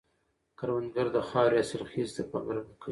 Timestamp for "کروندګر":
0.59-1.07